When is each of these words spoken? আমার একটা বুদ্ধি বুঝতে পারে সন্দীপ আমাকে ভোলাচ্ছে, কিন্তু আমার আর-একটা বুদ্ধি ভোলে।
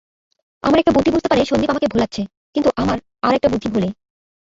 আমার 0.63 0.79
একটা 0.79 0.93
বুদ্ধি 0.95 1.09
বুঝতে 1.11 1.29
পারে 1.29 1.41
সন্দীপ 1.45 1.69
আমাকে 1.69 1.87
ভোলাচ্ছে, 1.87 2.21
কিন্তু 2.55 2.69
আমার 2.75 2.97
আর-একটা 3.23 3.49
বুদ্ধি 3.49 3.67
ভোলে। 3.73 3.89